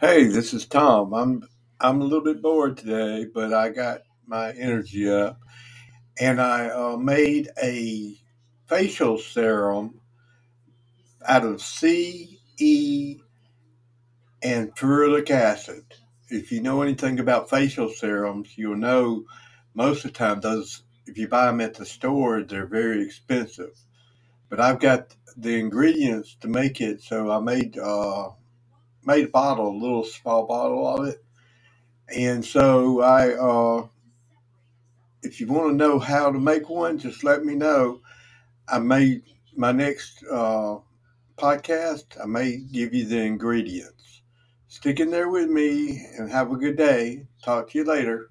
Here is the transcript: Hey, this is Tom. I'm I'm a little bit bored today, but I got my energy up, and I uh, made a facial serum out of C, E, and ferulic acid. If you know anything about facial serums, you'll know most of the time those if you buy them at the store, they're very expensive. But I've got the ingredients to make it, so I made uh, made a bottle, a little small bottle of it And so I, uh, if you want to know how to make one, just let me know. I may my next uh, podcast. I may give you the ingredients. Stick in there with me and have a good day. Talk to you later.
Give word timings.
Hey, 0.00 0.28
this 0.28 0.54
is 0.54 0.66
Tom. 0.66 1.12
I'm 1.12 1.42
I'm 1.80 2.00
a 2.00 2.04
little 2.04 2.24
bit 2.24 2.40
bored 2.40 2.78
today, 2.78 3.26
but 3.34 3.52
I 3.52 3.70
got 3.70 4.02
my 4.28 4.52
energy 4.52 5.10
up, 5.10 5.40
and 6.20 6.40
I 6.40 6.68
uh, 6.70 6.96
made 6.96 7.50
a 7.62 8.16
facial 8.68 9.18
serum 9.18 10.00
out 11.28 11.44
of 11.44 11.62
C, 11.62 12.40
E, 12.58 13.18
and 14.42 14.74
ferulic 14.76 15.30
acid. 15.30 15.84
If 16.30 16.52
you 16.52 16.62
know 16.62 16.82
anything 16.82 17.20
about 17.20 17.50
facial 17.50 17.90
serums, 17.90 18.56
you'll 18.56 18.76
know 18.76 19.24
most 19.74 20.04
of 20.04 20.12
the 20.12 20.18
time 20.18 20.40
those 20.40 20.84
if 21.06 21.18
you 21.18 21.28
buy 21.28 21.46
them 21.46 21.60
at 21.60 21.74
the 21.74 21.86
store, 21.86 22.42
they're 22.42 22.66
very 22.66 23.04
expensive. 23.04 23.78
But 24.48 24.60
I've 24.60 24.80
got 24.80 25.16
the 25.36 25.58
ingredients 25.58 26.36
to 26.42 26.48
make 26.48 26.80
it, 26.80 27.02
so 27.02 27.30
I 27.30 27.40
made 27.40 27.78
uh, 27.78 28.30
made 29.06 29.26
a 29.26 29.30
bottle, 29.30 29.68
a 29.70 29.78
little 29.82 30.04
small 30.04 30.46
bottle 30.46 30.86
of 30.88 31.06
it 31.08 31.14
And 32.14 32.44
so 32.44 33.00
I, 33.02 33.32
uh, 33.34 33.88
if 35.22 35.40
you 35.40 35.48
want 35.48 35.70
to 35.70 35.76
know 35.76 35.98
how 35.98 36.32
to 36.32 36.40
make 36.40 36.68
one, 36.70 36.98
just 36.98 37.24
let 37.24 37.44
me 37.44 37.54
know. 37.56 38.00
I 38.68 38.80
may 38.80 39.22
my 39.56 39.72
next 39.72 40.24
uh, 40.30 40.78
podcast. 41.38 42.06
I 42.22 42.26
may 42.26 42.58
give 42.58 42.94
you 42.94 43.06
the 43.06 43.20
ingredients. 43.20 44.22
Stick 44.68 45.00
in 45.00 45.10
there 45.10 45.30
with 45.30 45.50
me 45.50 46.06
and 46.18 46.30
have 46.30 46.52
a 46.52 46.56
good 46.56 46.76
day. 46.76 47.26
Talk 47.44 47.70
to 47.70 47.78
you 47.78 47.84
later. 47.84 48.30